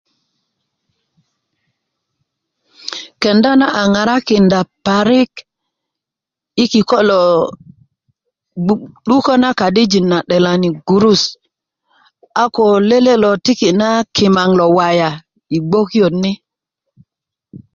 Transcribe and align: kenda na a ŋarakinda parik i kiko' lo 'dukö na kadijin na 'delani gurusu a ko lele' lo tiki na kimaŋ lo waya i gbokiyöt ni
kenda 3.21 3.51
na 3.59 3.67
a 3.81 3.83
ŋarakinda 3.93 4.59
parik 4.85 5.31
i 6.63 6.65
kiko' 6.71 7.03
lo 7.09 7.21
'dukö 9.03 9.33
na 9.41 9.49
kadijin 9.59 10.05
na 10.11 10.17
'delani 10.23 10.69
gurusu 10.87 11.31
a 12.41 12.43
ko 12.55 12.65
lele' 12.89 13.21
lo 13.23 13.31
tiki 13.45 13.69
na 13.79 13.89
kimaŋ 14.15 14.49
lo 14.59 14.65
waya 14.77 15.09
i 15.55 15.57
gbokiyöt 15.67 16.13
ni 16.23 16.31